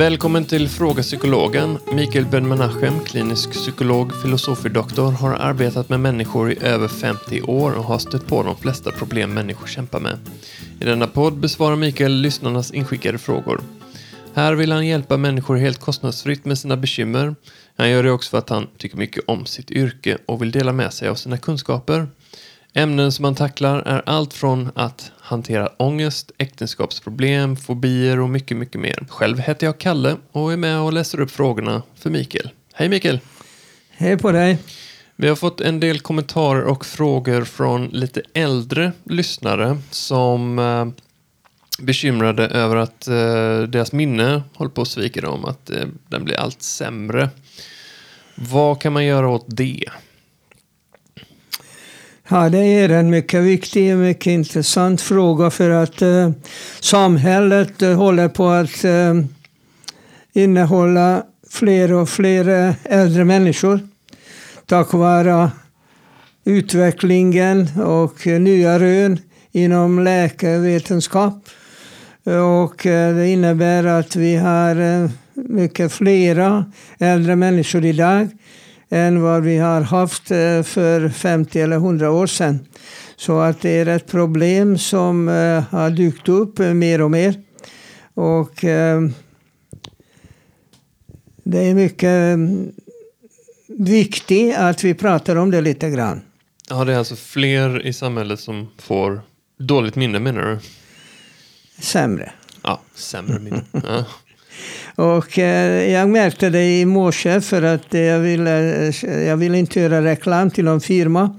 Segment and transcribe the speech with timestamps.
[0.00, 1.78] Välkommen till Fråga Psykologen.
[1.92, 7.98] Mikael Ben-Menachem, klinisk psykolog, filosofie-doktor, har arbetat med människor i över 50 år och har
[7.98, 10.18] stött på de flesta problem människor kämpar med.
[10.80, 13.60] I denna podd besvarar Mikael lyssnarnas inskickade frågor.
[14.34, 17.34] Här vill han hjälpa människor helt kostnadsfritt med sina bekymmer.
[17.76, 20.72] Han gör det också för att han tycker mycket om sitt yrke och vill dela
[20.72, 22.08] med sig av sina kunskaper.
[22.74, 28.80] Ämnen som han tacklar är allt från att hantera ångest, äktenskapsproblem, fobier och mycket, mycket
[28.80, 29.06] mer.
[29.08, 32.50] Själv heter jag Kalle och är med och läser upp frågorna för Mikael.
[32.72, 33.20] Hej Mikael!
[33.90, 34.58] Hej på dig!
[35.16, 40.86] Vi har fått en del kommentarer och frågor från lite äldre lyssnare som eh,
[41.82, 46.36] bekymrade över att eh, deras minne håller på att svika dem, att eh, den blir
[46.36, 47.30] allt sämre.
[48.34, 49.84] Vad kan man göra åt det?
[52.32, 56.30] Ja, det är en mycket viktig och mycket intressant fråga för att eh,
[56.80, 59.14] samhället eh, håller på att eh,
[60.32, 63.80] innehålla fler och fler eh, äldre människor
[64.66, 65.50] tack vare
[66.44, 69.18] utvecklingen och eh, nya rön
[69.52, 71.48] inom läkarvetenskap.
[72.64, 78.28] Och eh, det innebär att vi har eh, mycket flera äldre människor idag
[78.90, 82.66] än vad vi har haft eh, för 50 eller 100 år sedan.
[83.16, 87.34] Så att det är ett problem som eh, har dykt upp mer och mer.
[88.14, 89.00] Och eh,
[91.44, 92.38] det är mycket
[93.68, 96.20] viktigt att vi pratar om det lite grann.
[96.68, 99.20] Ja, det är alltså fler i samhället som får
[99.58, 100.58] dåligt minne menar du?
[101.82, 102.32] Sämre.
[102.62, 103.64] Ja, sämre minne.
[103.72, 104.04] Ja.
[104.94, 110.04] Och eh, jag märkte det i morse för att jag ville, jag ville inte göra
[110.04, 111.38] reklam till någon firma.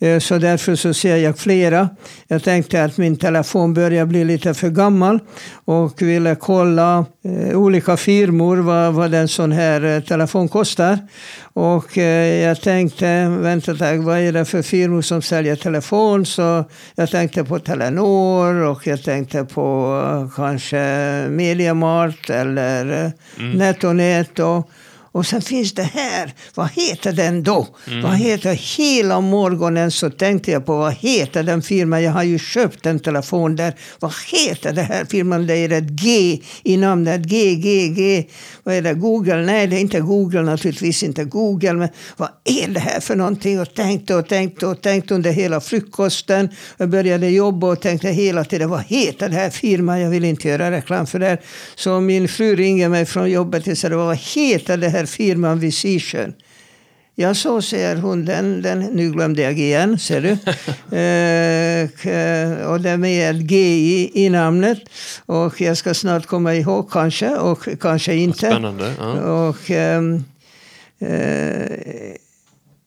[0.00, 1.88] Eh, så därför så ser jag flera.
[2.28, 5.18] Jag tänkte att min telefon börjar bli lite för gammal
[5.64, 7.06] och ville kolla
[7.54, 10.98] olika firmor vad, vad en sån här eh, telefon kostar.
[11.52, 16.26] Och eh, jag tänkte, vänta ett tag, vad är det för firmor som säljer telefon?
[16.26, 16.64] Så
[16.94, 20.78] jag tänkte på Telenor och jag tänkte på eh, kanske
[21.28, 23.58] Mediamart eller eh, Mm.
[23.58, 24.38] NetOnNet.
[24.38, 24.70] Och,
[25.12, 27.68] och sen finns det här, vad heter den då?
[27.86, 28.02] Mm.
[28.02, 32.02] Vad heter, hela morgonen så tänkte jag på vad heter den firman?
[32.02, 33.74] Jag har ju köpt en telefon där.
[34.00, 35.46] Vad heter det här firman?
[35.46, 37.20] Det är ett G i namnet.
[37.20, 38.24] G, G, G.
[38.64, 38.94] Vad är det?
[38.94, 39.36] Google?
[39.36, 41.02] Nej, det är inte Google naturligtvis.
[41.02, 41.72] Inte Google.
[41.72, 43.60] Men vad är det här för någonting?
[43.60, 46.48] Och tänkte och tänkte och tänkte under hela frukosten.
[46.76, 50.00] Jag började jobba och tänkte hela tiden, vad heter det här firman?
[50.00, 51.38] Jag vill inte göra reklam för det.
[51.74, 56.34] Så min fru ringer mig från jobbet och säger, vad heter det här firman Visition?
[57.20, 58.24] Ja, så säger hon.
[58.24, 60.28] Den, den, nu glömde jag igen, ser du.
[60.96, 63.56] eh, och det är med ett G
[64.14, 64.78] i, namnet.
[65.26, 68.38] Och jag ska snart komma ihåg kanske, och kanske inte.
[68.38, 68.94] Spännande.
[68.98, 69.48] Ja.
[69.48, 70.24] Och ehm,
[70.98, 72.16] eh,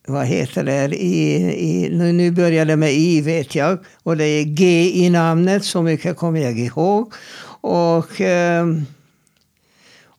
[0.08, 0.96] vad heter det?
[0.96, 3.80] I, i, nu, nu börjar det med I vet jag.
[4.04, 7.14] Och det är G i namnet, så mycket kommer jag ihåg.
[7.62, 8.86] Och, ehm,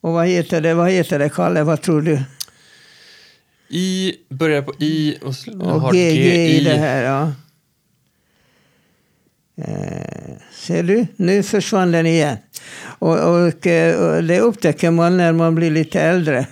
[0.04, 2.22] och vad heter det, vad heter det Kalle, vad tror du?
[3.69, 6.10] I börjar på I och, Och har G,
[6.47, 7.32] i det här, ja.
[9.56, 11.06] Eh, ser du?
[11.16, 12.37] Nu försvann den igen.
[12.98, 16.47] Och, och, eh, och det upptäcker man när man blir lite äldre.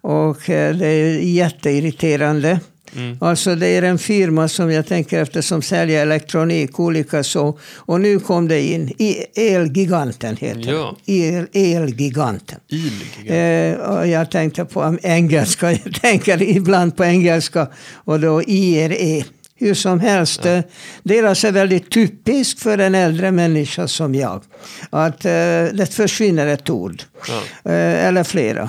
[0.00, 2.60] Och eh, det är jätteirriterande.
[2.96, 3.16] Mm.
[3.20, 7.58] Alltså det är en firma som jag tänker efter som säljer elektronik, olika så.
[7.76, 8.88] Och nu kom det in.
[8.98, 10.96] I- Elgiganten heter Ja.
[11.06, 12.58] El, Elgiganten.
[12.68, 13.36] Ilgiga.
[13.36, 19.24] Eh, och jag tänkte på engelska, jag tänker ibland på engelska och då IRE.
[19.60, 20.62] Hur som helst, ja.
[21.02, 24.42] deras är väldigt typiskt för en äldre människa som jag.
[24.90, 25.30] Att eh,
[25.72, 27.70] det försvinner ett ord, Ja.
[27.72, 28.68] eh, eller flera.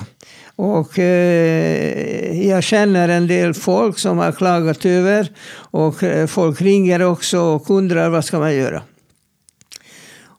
[0.62, 7.02] Och eh, jag känner en del folk som har klagat över och eh, folk ringer
[7.02, 8.82] också och undrar vad ska man göra.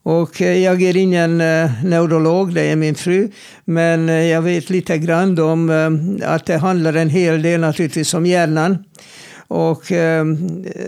[0.03, 3.31] Och eh, jag är ingen eh, neurolog, det är min fru.
[3.65, 8.13] Men eh, jag vet lite grann om eh, att det handlar en hel del naturligtvis
[8.13, 8.77] om hjärnan.
[9.47, 9.83] Och,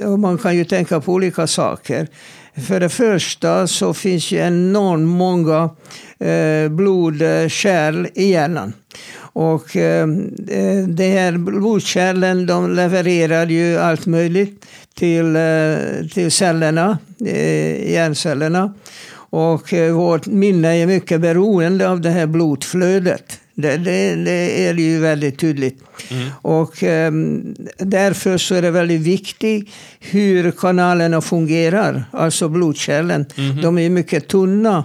[0.05, 2.07] och man kan ju tänka på olika saker.
[2.57, 5.69] För det första så finns ju enormt många
[6.19, 8.73] eh, blodkärl eh, i hjärnan.
[9.15, 10.01] Och eh,
[10.49, 14.65] eh, de här blodkärlen de levererar ju allt möjligt
[14.95, 18.73] till, eh, till cellerna, eh, hjärncellerna.
[19.15, 24.73] Och eh, vårt minne är mycket beroende av det här blodflödet det, det, det är
[24.73, 25.83] ju väldigt tydligt.
[26.11, 26.29] Mm.
[26.41, 29.69] Och um, därför så är det väldigt viktigt
[29.99, 33.25] hur kanalerna fungerar, alltså blodkärlen.
[33.35, 33.61] Mhm.
[33.61, 34.83] De är mycket tunna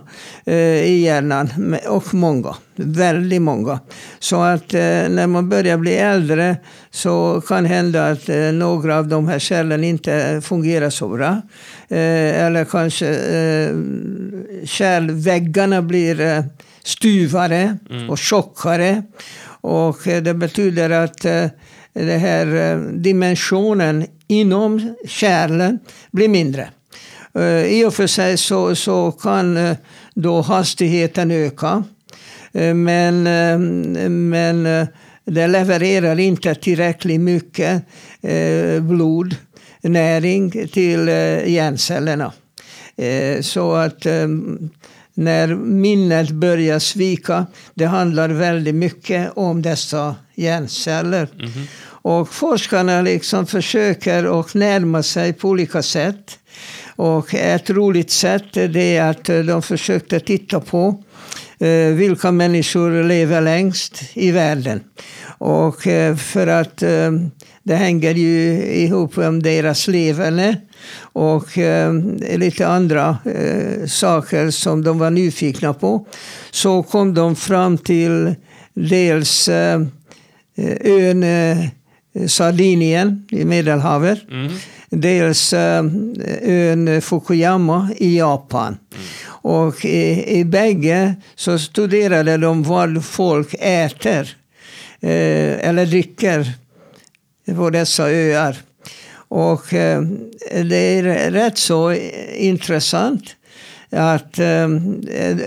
[0.48, 2.54] uh, i hjärnan, och många.
[2.76, 3.80] Väldigt många.
[4.18, 6.56] Så att uh, när man börjar bli äldre
[6.90, 11.42] så kan hända att uh, några av de här kärlen inte fungerar så bra.
[11.88, 13.06] eller kanske
[14.64, 16.44] kärlväggarna blir
[16.88, 19.02] styvare och tjockare.
[19.60, 21.46] Och eh, det betyder att eh,
[21.92, 25.78] den här eh, dimensionen inom kärlen
[26.10, 26.70] blir mindre.
[27.68, 29.76] I och för sig så, så kan
[30.14, 31.84] då hastigheten öka.
[32.74, 33.22] Men,
[34.30, 34.86] men
[35.24, 37.82] det levererar inte tillräckligt mycket
[38.80, 39.36] blod,
[39.82, 41.08] näring till
[41.46, 42.32] hjärncellerna.
[43.40, 44.06] Så att
[45.18, 47.46] när minnet börjar svika.
[47.74, 51.28] Det handlar väldigt mycket om dessa hjärnceller.
[51.38, 51.66] Mhm.
[52.02, 56.38] Och forskarna liksom försöker att närma sig på olika sätt.
[56.96, 61.02] Och ett roligt sätt är att de försökte titta på
[61.60, 64.80] eh, vilka människor lever längst i världen.
[65.38, 67.12] Och eh, för att eh,
[67.62, 70.56] det hänger ju ihop med deras leverne
[71.00, 71.94] och eh,
[72.36, 73.18] lite andra
[73.86, 76.06] saker som de var nyfikna på.
[76.50, 78.34] Så kom de fram till
[78.74, 79.48] dels
[80.84, 81.24] ön
[82.26, 84.18] Sardinien i Medelhavet.
[84.30, 84.52] Mm.
[84.90, 88.66] Dels ön Fukuyama i Japan.
[88.66, 89.04] Mm.
[89.28, 94.36] Och i, i bägge så studerade de vad folk äter
[95.00, 96.52] Eh, eller dricker
[97.56, 98.56] på dessa öar.
[99.28, 100.02] Och eh,
[100.64, 101.92] det är rätt så
[102.36, 103.36] intressant
[103.90, 104.68] att eh,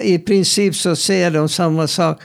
[0.01, 2.21] i princip så säger de samma sak.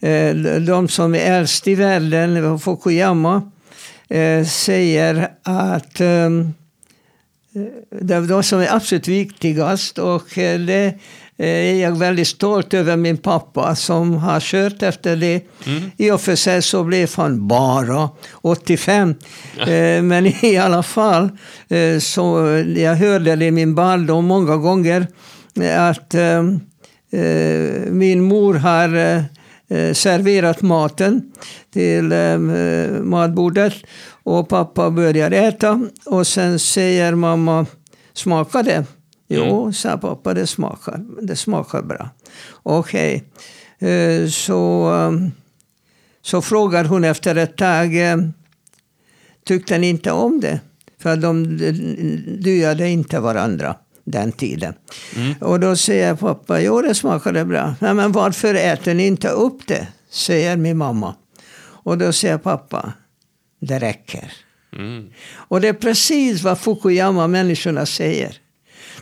[0.00, 3.50] Eh, de som är äldst i världen, Fukuyama,
[4.08, 6.30] eh, säger att eh,
[8.00, 10.94] det är de som är absolut viktigast och eh, det
[11.38, 15.42] är jag väldigt stolt över min pappa som har kört efter det.
[15.66, 15.90] Mm.
[15.96, 18.10] I och för sig så blev han bara
[18.42, 19.14] 85.
[19.58, 21.28] Eh, Men i alla fall
[21.68, 22.38] eh, så
[22.76, 25.06] jag hörde det i min barndom många gånger
[25.76, 26.38] att eh,
[27.20, 29.16] eh, min mor har eh,
[29.68, 31.22] eh, serverat maten
[31.72, 32.38] till eh,
[33.02, 33.74] matbordet
[34.22, 37.66] och pappa börjar äta och sen säger mamma
[38.14, 38.84] smakar det?
[39.28, 42.08] Jo, sa pappa, det smakar, det smakar bra.
[42.62, 43.24] Okej.
[43.78, 45.28] Eh, Så, eh,
[46.22, 48.16] så frågar hon efter ett tag, eh,
[49.44, 50.60] tyckte ni inte om det?
[50.98, 51.56] För de
[52.42, 54.74] dyade inte varandra den tiden.
[55.16, 55.34] Mm.
[55.40, 57.74] Och då säger pappa, jo det smakade bra.
[57.80, 59.88] Nej, men varför äter ni inte upp det?
[60.10, 61.14] Säger min mamma.
[61.84, 62.92] Och då säger pappa,
[63.60, 64.32] det räcker.
[64.72, 65.08] Mm.
[65.34, 68.36] Och det är precis vad Fukuyama-människorna säger.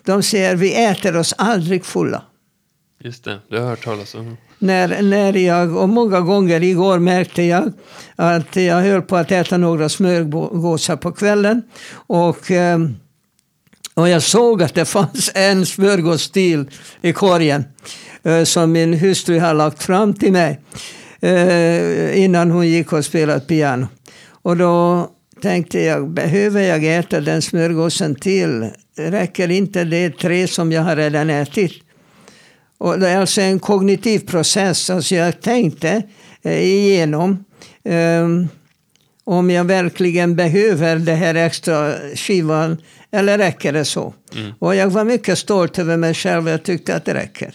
[0.05, 2.23] De säger vi äter oss aldrig fulla.
[3.01, 4.37] Just det, det har jag hört talas om.
[4.59, 7.73] När, när jag, och många gånger igår märkte jag
[8.17, 11.63] att jag höll på att äta några smörgåsar på kvällen.
[11.93, 12.79] Och, eh,
[13.95, 16.71] och jag såg att det fanns en smörgås till
[17.03, 17.65] i korgen.
[18.23, 20.61] eh, Som min hustru har lagt fram till mig.
[21.21, 23.87] eh, Innan hon gick och spelade piano.
[24.29, 25.09] Och då
[25.43, 28.71] tänkte jag, behöver jag äta den smörgåsen till?
[28.97, 31.73] Räcker inte det tre som jag har redan ätit?
[32.79, 34.91] Och det är alltså en kognitiv process.
[34.91, 36.03] Alltså jag tänkte
[36.43, 37.45] eh, igenom
[37.85, 38.29] eh,
[39.25, 42.77] om jag verkligen behöver det här extra skivan
[43.13, 44.15] eller räcker det så?
[44.59, 46.49] Och jag var mycket stolt över mig själv.
[46.49, 47.55] Jag tyckte att det räcker.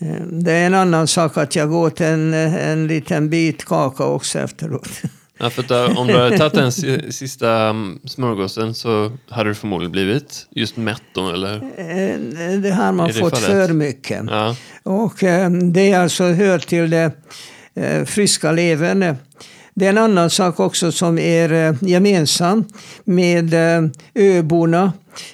[0.00, 4.38] Eh, Det är en annan sak att jag åt en, en liten bit kaka också
[4.38, 4.90] efteråt.
[5.40, 9.50] Ja, för att, äh, om du hade tagit den si- sista mm, smörgåsen så hade
[9.50, 11.54] du förmodligen blivit just mätt då, eller?
[11.56, 13.68] Eh, Det har man det fått fallet.
[13.68, 14.22] för mycket.
[14.30, 14.56] Ja.
[14.82, 17.12] Och eh, det alltså hör till det
[17.74, 19.16] eh, friska leverne.
[19.74, 22.64] Det är en annan sak också som är eh, gemensam
[23.04, 24.92] med eh, öborna,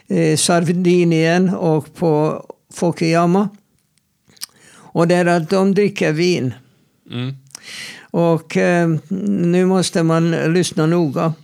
[0.08, 2.44] eh, Sardinien och på
[2.75, 3.49] Fukuyama.
[4.76, 6.54] Och det är att de dricker vin.
[7.11, 7.34] Mm.
[8.00, 11.35] Och eh, nu måste man lyssna noga.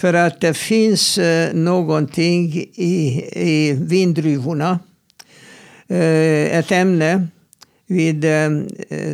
[0.00, 4.78] För att det finns eh, någonting i, i vindruvorna.
[5.88, 7.26] Eh, ett ämne
[7.86, 8.24] vid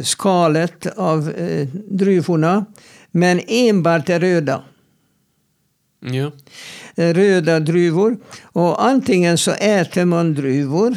[0.02, 1.32] skalet av
[1.90, 2.64] druvorna.
[3.10, 4.62] Men enbart det röda.
[6.00, 6.32] Ja.
[6.94, 8.16] Röda druvor.
[8.42, 10.96] Och antingen så äter man druvor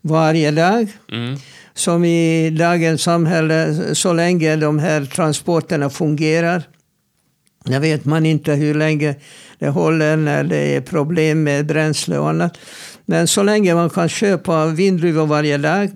[0.00, 0.88] varje dag.
[1.12, 1.38] Mm.
[1.78, 6.62] Som i dagens samhälle, så länge de här transporterna fungerar.
[7.64, 9.14] Jag vet man inte hur länge
[9.58, 12.58] det håller när det är problem med bränsle och annat.
[13.06, 15.90] Men så länge man kan köpa vindruvor varje dag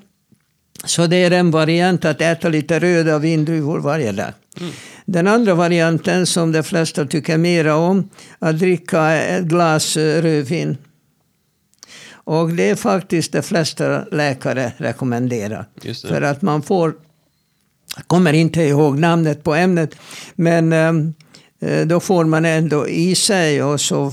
[0.85, 4.33] så det är en variant att äta lite röda vindruvor varje dag.
[4.61, 4.73] Mm.
[5.05, 8.09] Den andra varianten som de flesta tycker mera om,
[8.39, 10.77] att dricka ett glas rödvin.
[12.25, 15.67] Och det är faktiskt de flesta läkare rekommenderar.
[16.09, 16.95] För att man får,
[17.97, 19.95] jag kommer inte ihåg namnet på ämnet,
[20.35, 21.15] men ehm,
[21.61, 24.13] eh, då får man ändå i sig och så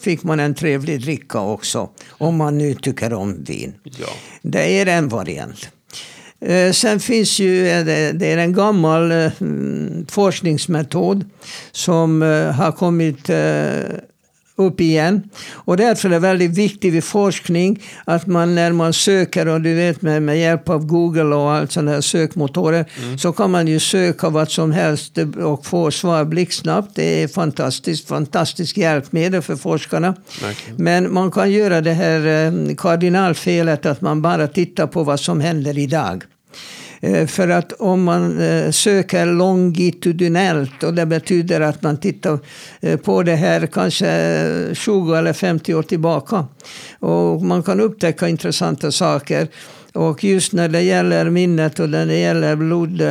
[0.00, 1.88] fick man en trevlig dricka också.
[2.08, 3.74] Om man nu tycker om vin.
[3.82, 4.08] Ja.
[4.42, 5.68] Det är en variant.
[6.40, 7.84] Eh, sen finns ju, eh,
[8.14, 11.30] det är en gammal mm, forskningsmetod
[11.72, 12.22] som
[12.56, 13.30] har kommit
[14.56, 15.22] upp igen.
[15.52, 19.74] Och därför är det väldigt viktigt vid forskning att man när man söker, och du
[19.74, 23.18] vet med, med hjälp av Google och allt sådana här sökmotorer, mm.
[23.18, 26.94] så kan man ju söka vad som helst och få svar blixtsnabbt.
[26.94, 30.14] Det är fantastiskt, fantastiskt hjälpmedel för forskarna.
[30.42, 30.84] Verkligen.
[30.84, 35.40] Men man kan göra det här eh, kardinalfelet att man bara tittar på vad som
[35.40, 36.24] händer idag.
[37.00, 42.38] Eh, för att om man eh, söker longitudinellt och det betyder att man tittar
[42.80, 46.46] eh, på det här kanske 20 eller 50 år tillbaka.
[46.98, 49.48] Och man kan upptäcka intressanta saker.
[49.94, 53.02] Och just när det gäller minnet och när det gäller blod,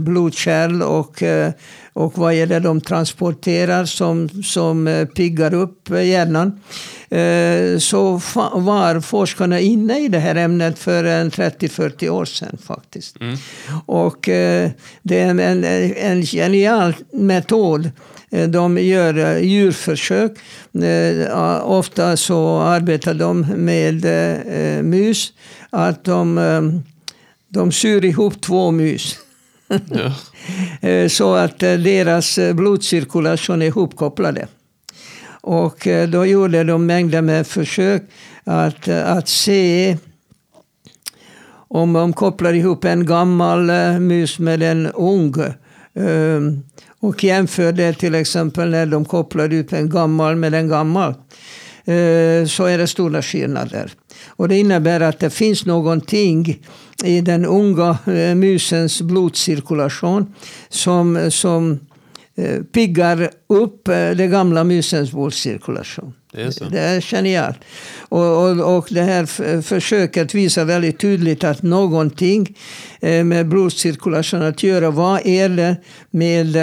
[0.00, 1.22] blodkärl och,
[1.92, 6.60] och vad är det de transporterar som, som piggar upp hjärnan
[7.12, 8.20] Eh, så
[8.52, 13.20] var forskarna inne i det här ämnet för 30-40 år sedan faktiskt.
[13.20, 13.36] Mm.
[13.86, 14.70] Och eh,
[15.02, 17.90] det är en, en genial metod.
[18.30, 20.32] Eh, de gör djurförsök.
[21.62, 24.04] Ofta så arbetar de med
[24.84, 25.32] mus.
[25.72, 26.82] Att de,
[27.48, 29.18] de syr ihop två mus.
[29.68, 31.08] Ja.
[31.08, 34.48] så att deras blodcirkulation är ihopkopplade.
[35.42, 38.02] Och eh, då gjorde de mängder med försök
[38.44, 39.96] att, eh, att se
[41.68, 45.34] om de kopplar ihop en gammal eh, mus med en ung.
[47.00, 51.14] Och jämförde till exempel när de kopplar upp en gammal med en gammal.
[52.48, 53.92] Så är det stora skillnader.
[54.26, 56.60] Och det innebär att det finns någonting
[57.04, 57.98] i den unga
[58.34, 60.34] musens blodcirkulation
[60.68, 61.78] som, som
[62.34, 66.12] Eh, piggar upp eh, det gamla musens blodcirkulation.
[66.32, 66.64] Det är, så.
[66.64, 67.58] det är genialt.
[67.98, 72.56] Och, och, och det här försöket visar väldigt tydligt att någonting
[73.00, 74.90] eh, med blodcirkulation att göra.
[74.90, 75.76] Vad är det
[76.10, 76.56] med,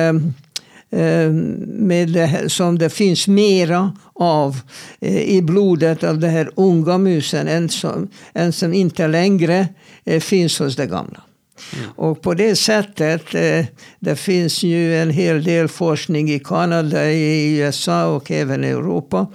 [0.91, 4.61] med det som det finns mera av
[4.99, 9.67] i blodet av den här unga musen än som, än som inte längre
[10.19, 11.23] finns hos det gamla.
[11.77, 11.89] Mm.
[11.95, 13.65] Och på det sättet, eh,
[13.99, 19.27] det finns ju en hel del forskning i Kanada, i USA och även i Europa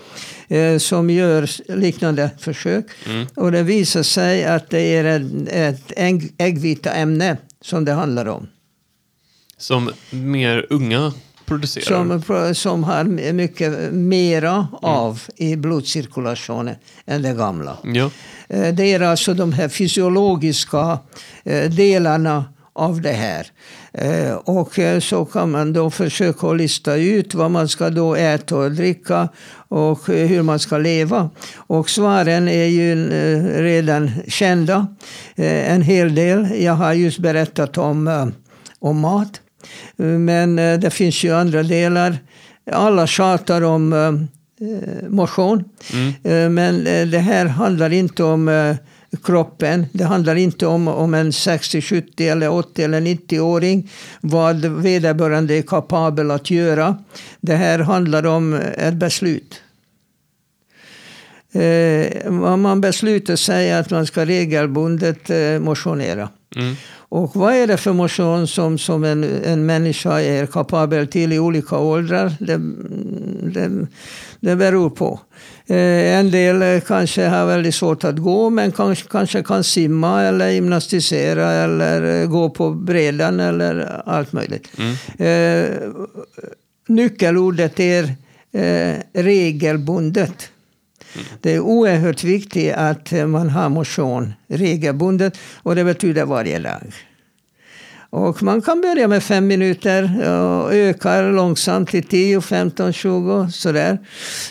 [0.49, 2.87] eh, som gör liknande försök.
[3.07, 3.27] Mm.
[3.35, 5.93] Och det visar sig att det är ett, ett
[6.39, 8.47] äggvita-ämne som det handlar om.
[9.57, 11.13] Som mer unga
[11.47, 12.21] producerar?
[12.21, 14.67] Som, som har mycket mera mm.
[14.83, 16.75] av i blodcirkulationen
[17.07, 17.77] än det gamla.
[17.83, 18.11] Ja.
[18.49, 20.99] Eh, det är alltså de här fysiologiska
[21.45, 23.47] eh, delarna av det här.
[23.93, 28.73] Eh, och så kan man då försöka lista ut vad man ska då äta och
[28.73, 29.29] dricka
[29.69, 31.31] och hur man ska leva.
[31.57, 33.11] Och svaren är ju
[33.63, 34.87] redan kända,
[35.37, 36.63] en hel del.
[36.63, 38.33] Jag har just berättat om,
[38.79, 39.41] om mat.
[39.97, 42.19] Men det finns ju andra delar.
[42.71, 43.93] Alla tjatar om
[44.61, 45.65] Eh, motion.
[45.93, 46.09] Mm.
[46.25, 48.75] Eh, men eh, det här handlar inte om
[49.25, 49.87] kroppen.
[49.93, 53.91] Det handlar inte om, om en 60, 70, eller 80 eller 90-åring.
[54.21, 56.97] Vad vederbörande är kapabel att göra.
[57.41, 59.61] Det här handlar om ett beslut.
[61.53, 65.31] Eh, man beslutar sig att man ska regelbundet
[65.61, 66.29] motionera.
[66.57, 66.77] Mm.
[67.09, 71.39] Och vad är det för motion som, som en, en människa är kapabel till i
[71.39, 72.33] olika åldrar?
[72.41, 72.61] Det,
[73.61, 73.87] det,
[74.41, 75.21] det beror på.
[75.67, 80.51] Eh, en del kanske har väldigt svårt att gå men kanske, kanske kan simma eller
[80.51, 84.69] gymnastisera eller gå på bredan eller allt möjligt.
[84.79, 84.95] Mm.
[85.19, 85.71] Eh,
[86.89, 88.15] nyckelordet är
[88.53, 90.51] eh, regelbundet.
[91.41, 96.95] Det är oerhört viktigt att eh, man har motion regelbundet och det betyder varje dag.
[98.15, 103.99] Och man kan börja med fem minuter och ökar långsamt till 10, 15, 20 sådär.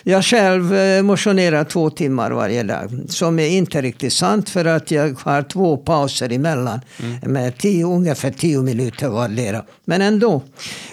[0.03, 2.99] Jag själv eh, motionerar två timmar varje dag.
[3.09, 6.79] Som är inte riktigt sant för att jag har två pauser emellan.
[6.99, 7.33] Mm.
[7.33, 9.63] Med tio, ungefär tio minuter vardera.
[9.85, 10.41] Men ändå.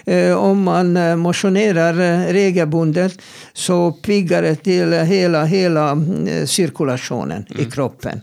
[0.05, 1.95] Eh, om man eh, motionerar
[2.33, 3.19] regelbundet
[3.53, 5.99] så piggar det till hela, hela
[6.47, 7.62] cirkulationen mm.
[7.62, 8.21] i kroppen.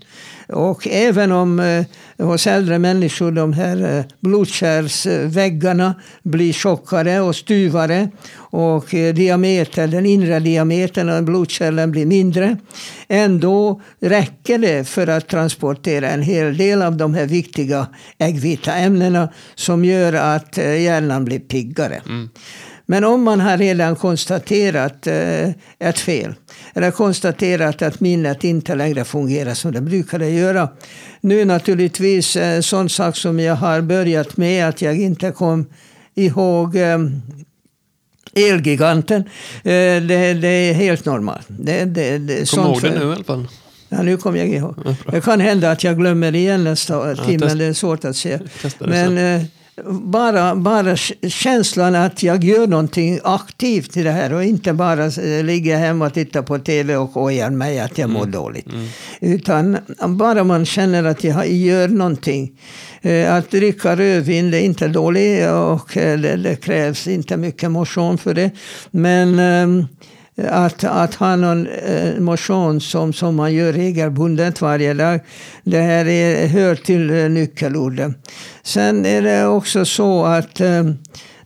[0.50, 1.84] Och även om
[2.18, 10.06] hos äldre människor de här eh, blodkärlsväggarna blir tjockare och styvare och eh, diametern, den
[10.06, 12.58] inre diametern av blodkärlen blir mindre.
[13.08, 19.30] Ändå räcker det för att transportera en hel del av de här viktiga äggvita ämnena
[19.56, 22.02] som gör att eh, hjärnan blir piggare.
[22.06, 22.30] Mm.
[22.90, 26.36] Men om man har redan konstaterat eh, ett fel,
[26.74, 30.70] eller konstaterat att minnet inte längre fungerar som det brukade göra.
[31.22, 35.66] Nu naturligtvis eh, sån sak som jag har börjat med, att jag inte kom
[36.16, 36.98] ihåg eh,
[38.34, 39.24] Elgiganten.
[39.64, 40.00] Det,
[40.42, 41.46] det, är helt normalt.
[41.48, 43.48] Det, det, det, Kom ihåg det nu i alla fall.
[43.90, 44.76] Ja, nu kommer jag ihåg.
[45.12, 48.40] Det kan hända att jag glömmer igen nästa ja, timme, det är svårt att se.
[48.80, 49.48] Men
[49.86, 50.96] bara, bara
[51.28, 56.06] känslan att jag gör någonting aktivt i det här och inte bara eh, ligger hemma
[56.06, 58.32] och tittar på tv och ojar mig att jag mår mm.
[58.32, 58.68] dåligt.
[58.68, 58.88] Mm.
[59.22, 62.52] Utan bara man känner att jag gör någonting.
[63.02, 67.72] Eh, att dricka rödvin det är inte dåligt och eh, det, det krävs inte mycket
[67.72, 68.52] motion för det.
[68.92, 69.86] Men ehm,
[70.46, 75.20] att, att ha någon eh, motion som, som man gör regelbundet varje dag.
[75.64, 78.16] Det här är, hör till eh, nyckelorden.
[78.64, 80.84] Sen är det också så att eh,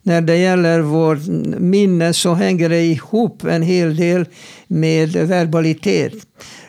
[0.03, 1.27] när det gäller vårt
[1.60, 4.25] minne så hänger det ihop en hel del
[4.67, 6.13] med verbalitet.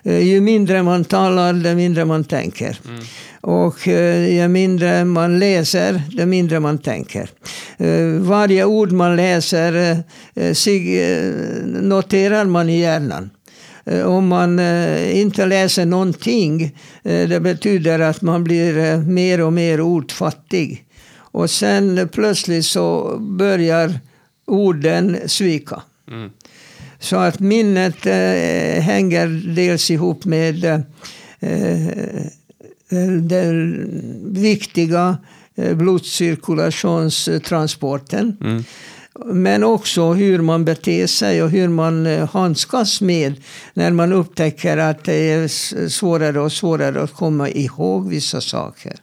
[0.05, 2.79] Ju mindre man talar, det mindre man tänker.
[2.89, 3.01] Mm.
[3.43, 7.31] Och eh, ju mindre man läser, det mindre man tänker.
[7.77, 10.03] Eh, varje ord man läser
[11.83, 13.31] noterar man i hjärnan.
[14.05, 14.61] Om man
[15.13, 20.85] inte läser någonting, det betyder att man blir mer och mer ordfattig.
[21.17, 24.01] Och sen plötsligt så börjar
[24.47, 25.83] orden svika.
[26.11, 26.31] Mm.
[27.03, 30.81] Så att minnet eh, hänger dels ihop med eh,
[33.21, 33.89] den
[34.35, 35.19] viktiga
[35.55, 38.37] eh, blodcirkulationstransporten.
[38.41, 38.65] Mm.
[39.25, 43.35] Men också hur man beter sig och hur man eh, handskas med
[43.75, 45.49] när man upptäcker att det är
[45.89, 48.97] svårare och svårare att komma ihåg vissa saker.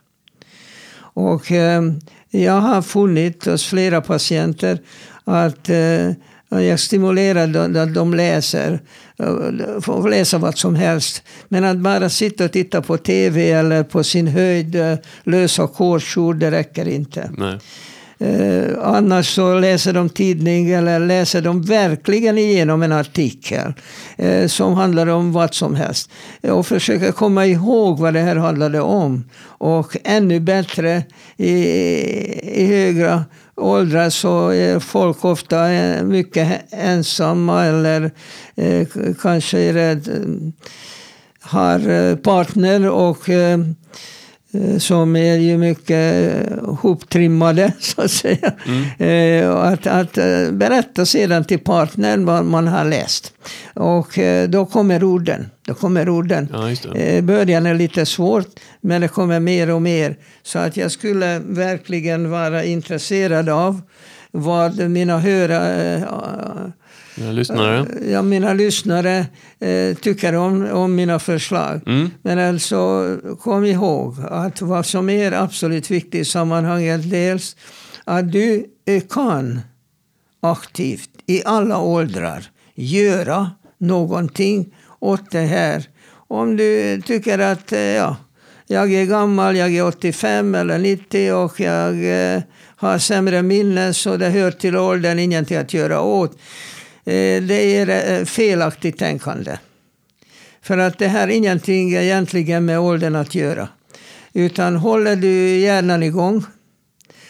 [1.14, 1.82] Och eh,
[2.30, 4.80] jag har funnit hos flera patienter
[5.24, 6.12] att eh,
[6.50, 8.80] jag stimulerar att de läser,
[9.20, 11.24] eh, får läsa vad som helst.
[11.48, 14.78] Men att bara sitta och titta på tv eller på sin höjd
[15.24, 17.32] lösa korsord, det räcker inte.
[17.38, 17.60] Nej.
[18.22, 23.74] Eh, annars så läser de tidning eller läser de verkligen igenom en artikel
[24.18, 26.12] eh, som handlar om vad som helst.
[26.42, 29.30] Och försöker komma ihåg vad det här handlade om.
[29.42, 31.04] Och ännu bättre
[31.38, 31.54] i,
[32.64, 33.24] i högre
[33.56, 38.12] åldrar så är folk ofta eh, mycket ensamma eller
[38.56, 38.88] eh,
[39.22, 40.54] kanske är rädd, mm,
[41.42, 43.60] har eh, partner och eh,
[44.80, 48.54] som är ju mycket hoptrimmade, så att säga.
[48.98, 49.52] Mm.
[49.58, 50.14] Att, att
[50.52, 53.34] berätta sedan till partnern vad man har läst.
[53.74, 55.50] Och då kommer orden.
[55.66, 56.48] Då kommer orden.
[56.54, 58.48] Ja, Början är lite svårt,
[58.82, 60.18] men det kommer mer och mer.
[60.44, 63.82] Så att jag skulle verkligen vara intresserad av
[64.32, 66.74] vad mina hörare
[67.20, 69.26] mina lyssnare, ja, mina lyssnare
[69.60, 71.82] eh, tycker om, om mina förslag.
[71.88, 72.10] Mm.
[72.22, 77.56] Men alltså, kom ihåg att vad som är absolut viktigt i sammanhanget, dels
[78.04, 78.66] att du
[79.10, 79.62] kan
[80.42, 85.84] aktivt i alla åldrar göra någonting åt det här.
[86.28, 88.16] Om du tycker att eh, ja,
[88.68, 91.90] jag är gammal, jag är 85 eller 90 och jag
[92.36, 92.42] eh,
[92.76, 96.38] har sämre minne så det hör till åldern, ingenting att göra åt.
[97.10, 99.58] Eh, det är eh, felaktigt tänkande.
[100.62, 103.68] För att det här har ingenting egentligen med åldern att göra.
[104.34, 106.46] Utan håller du hjärnan igång,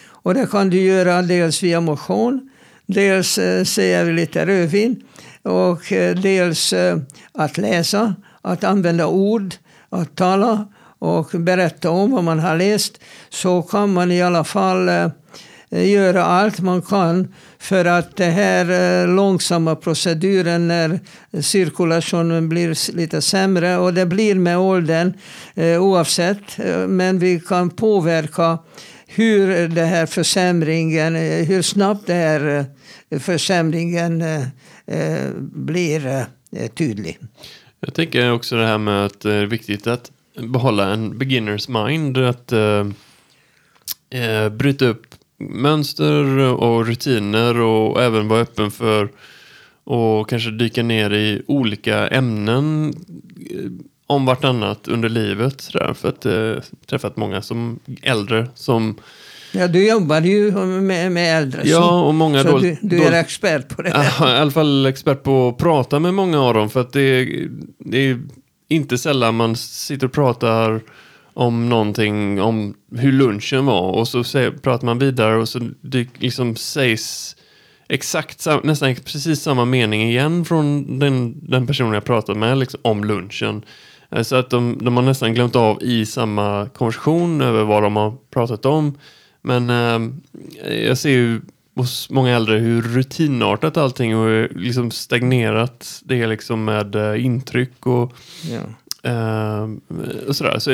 [0.04, 2.50] och det kan du göra dels via motion,
[2.86, 5.02] dels eh, säger vi lite rödvin,
[5.42, 5.82] och
[6.22, 6.74] dels
[7.32, 9.54] att läsa, att använda ord,
[9.88, 14.88] att tala och berätta om vad man har läst, så kan man i alla fall
[15.70, 21.00] Eh, göra allt man kan för att det här eh, långsamma proceduren när
[21.40, 25.12] cirkulationen blir lite sämre och det blir med åldern
[25.54, 26.58] eh, oavsett.
[26.88, 28.58] Men vi kan påverka
[29.06, 31.14] hur det här försämringen,
[31.46, 32.64] hur snabbt det här
[33.20, 34.24] försämringen
[35.40, 36.26] blir
[36.74, 37.18] tydlig.
[37.80, 42.18] Jag tänker också det här med att det är viktigt att behålla en beginners mind.
[42.18, 45.06] Att eh, bryta upp
[45.40, 49.08] mönster och rutiner och även vara öppen för
[49.84, 52.94] och kanske dyka ner i olika ämnen
[53.50, 53.56] eh,
[54.06, 55.60] om vartannat under livet.
[55.60, 56.52] Sådär, för att eh,
[56.86, 58.96] träffat många som äldre som
[59.52, 61.62] Ja, du jobbar ju med, med äldre.
[61.64, 63.88] Ja, och många så dåligt, du, du är dåligt- expert på det.
[64.20, 66.70] Ja, I alla fall expert på att prata med många av dem.
[66.70, 67.48] För att det är,
[67.78, 68.20] det är
[68.68, 70.80] inte sällan man sitter och pratar
[71.34, 73.90] om någonting, om hur lunchen var.
[73.90, 74.24] Och så
[74.62, 77.36] pratar man vidare och så dyk, liksom sägs
[77.88, 83.04] exakt nästan precis samma mening igen från den, den personen jag pratat med liksom, om
[83.04, 83.64] lunchen.
[84.10, 87.96] Eh, så att de, de har nästan glömt av i samma konversation över vad de
[87.96, 88.98] har pratat om.
[89.42, 91.40] Men eh, jag ser ju
[91.76, 97.24] hos många äldre hur rutinartat allting och eh, liksom stagnerat det är liksom med eh,
[97.24, 98.12] intryck och,
[98.50, 98.60] Ja
[99.02, 99.68] eh,
[100.28, 100.58] och sådär.
[100.58, 100.70] Så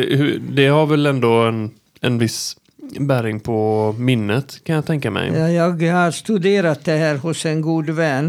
[0.51, 2.57] det har väl ändå en, en viss
[3.01, 5.33] bäring på minnet kan jag tänka mig.
[5.33, 8.27] Ja, Jag har studerat det här hos en god vän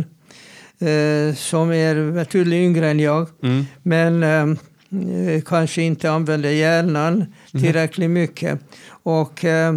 [0.80, 3.28] eh, som är betydligt yngre än jag.
[3.44, 3.66] Mm.
[3.84, 8.60] Men eh, kanske inte använder hjärnan tillräckligt mycket.
[8.90, 9.76] Och eh,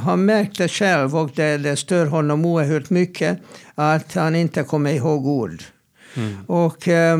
[0.00, 3.38] har märkt det själv och det, det stör honom oerhört mycket
[3.74, 5.62] att han inte kommer ihåg ord.
[6.46, 7.18] Och eh,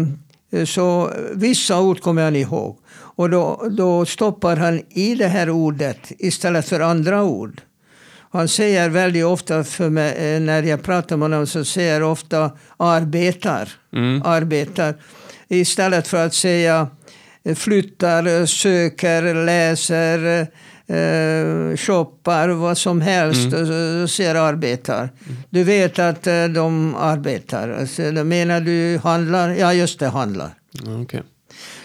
[0.64, 2.78] så vissa ord kommer han ihåg.
[2.92, 7.60] Och då, då stoppar han i det här ordet istället för andra ord.
[8.32, 12.50] Han säger väldigt ofta för mig, eh, när jag pratar med honom, så säger ofta
[12.76, 13.68] arbetar.
[13.92, 14.22] Mm.
[14.24, 14.94] Arbetar.
[15.48, 16.88] Istället för att säga
[17.44, 20.46] eh, flyttar, eh, söker, läser,
[20.90, 23.53] eh, shoppar, vad som helst.
[23.53, 24.03] Mm.
[24.03, 25.11] Och säger arbetar.
[25.50, 27.68] Du vet att eh, de arbetar.
[27.68, 29.48] Alltså, menar du handlar?
[29.48, 30.50] Ja, just det, handlar.
[31.03, 31.22] Okej.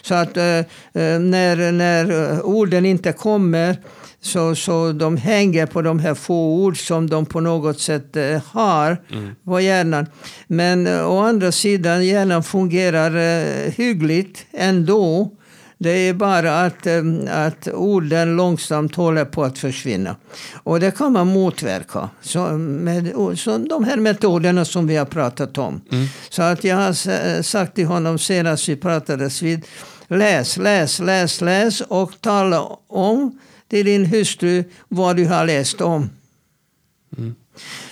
[0.02, 3.78] Så att eh, eh, när, när eh, orden inte kommer
[4.22, 8.42] så, så de hänger på de här få ord som de på något sätt eh,
[8.52, 8.98] har
[9.46, 10.06] på hjärnan.
[10.48, 15.32] Men eh, å andra sidan, hjärnan fungerar eh, hyggligt ändå.
[15.78, 20.16] Det är bara att, eh, att orden långsamt håller på att försvinna.
[20.54, 22.10] Och det kan man motverka.
[22.22, 25.82] Så med så de här metoderna som vi har pratat om.
[26.30, 29.66] Så att jag har sagt till honom senast vi pratades vid.
[30.08, 36.10] Läs, läs, läs, läs och tala om till din hustru vad du har läst om.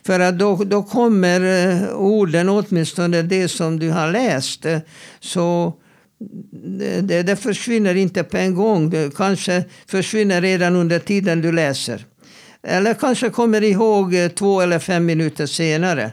[0.05, 4.79] För att då, då kommer eh, orden, åtminstone det som du har läst, eh,
[5.19, 5.73] så
[7.01, 8.89] det, det, försvinner inte på en gång.
[8.89, 12.05] Det kanske försvinner redan under tiden du läser.
[12.67, 16.11] Eller kanske kommer ihåg eh, två eller fem minuter senare.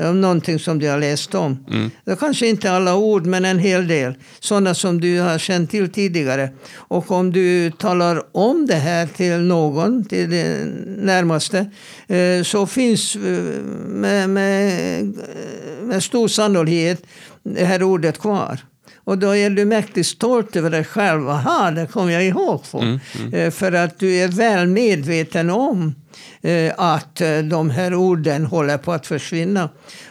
[0.00, 1.64] Om någonting som du har läst om.
[2.04, 4.14] Det kanske inte alla ord, men en hel del.
[4.40, 6.50] Sådana som du har känt till tidigare.
[6.74, 11.70] Och om du talar om det här till någon, till den närmaste,
[12.06, 13.20] eh, så finns eh,
[13.86, 15.14] med, med,
[15.82, 17.02] med stor sannolikhet
[17.42, 18.60] det här ordet kvar.
[19.04, 21.28] Och då är du mäktigt stolt över dig själv.
[21.28, 22.62] Aha, det kommer jag ihåg.
[22.70, 22.98] På.
[23.32, 25.94] Eh, För att du är väl medveten om
[26.42, 29.68] eh, att eh, de här orden håller på att försvinna.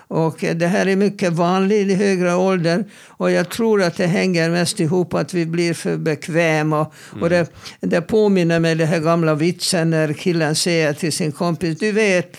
[0.07, 2.85] Och det här är mycket vanligt i högre ålder.
[3.07, 6.91] Och jag tror att det hänger mest ihop att vi blir för bekväma.
[7.21, 11.79] Och det, det påminner mig den här gamla vitsen när killen säger till sin kompis.
[11.79, 12.37] Du vet,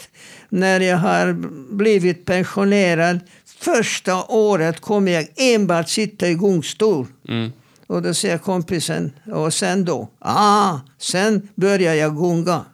[0.48, 1.32] när jag har
[1.74, 3.20] blivit pensionerad
[3.62, 7.06] första året kommer jag enbart sitta i gungstol.
[7.28, 7.52] Mm.
[7.86, 10.08] Och då säger kompisen, och sen då?
[10.18, 12.64] Ah, sen börjar jag gunga.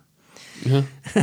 [0.64, 0.83] Ja.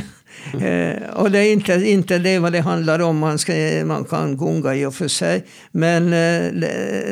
[0.53, 3.17] Eh, och det är inte, inte det vad det handlar om.
[3.17, 3.53] Man, ska,
[3.85, 5.45] man kan gunga i och för sig.
[5.71, 6.53] Men eh,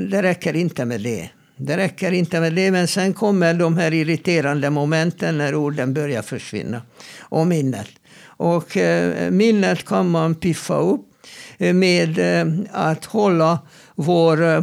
[0.02, 1.30] det, räcker inte med det.
[1.58, 2.72] Det räcker inte med det.
[2.72, 6.82] Men sen kommer de här irriterande momenten när orden börjar försvinna.
[7.20, 7.90] Och minnet.
[8.26, 11.13] Och eh, minnet kan man piffa upp
[11.58, 13.60] Eh, med eh, att hålla
[13.96, 14.62] vår eh,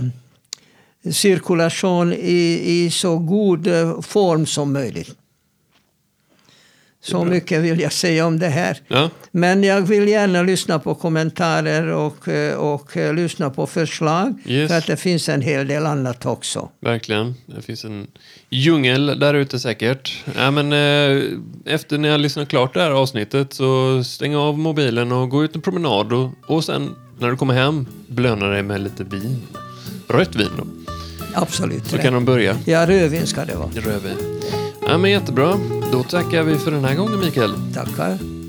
[1.13, 3.65] cirkulation i, i så god
[4.05, 5.20] form som möjligt.
[7.03, 8.79] Så mycket vill jag säga om det här.
[8.89, 9.11] Ja.
[9.31, 14.35] Men jag vill gärna lyssna på kommentarer och, och lyssna på förslag.
[14.47, 14.71] Yes.
[14.71, 16.69] För att det finns en hel del annat också.
[16.81, 17.35] Verkligen.
[17.47, 18.07] Det finns en
[18.51, 20.25] djungel där ute säkert.
[20.37, 21.23] Ja, men, eh,
[21.65, 25.55] efter när jag lyssnat klart det här avsnittet så stäng av mobilen och gå ut
[25.55, 26.13] en promenad.
[26.13, 29.43] Och, och sen när du kommer hem, blöna dig med lite vin.
[30.09, 30.65] Rött vin då.
[31.35, 31.87] Absolut.
[31.87, 32.59] Så kan de börja.
[32.67, 33.71] Ja, rödvin ska det vara.
[33.75, 34.41] Rödvin.
[34.91, 35.59] Ja, men jättebra.
[35.93, 37.51] Då tackar vi för den här gången, Mikael.
[37.75, 38.40] Tackar.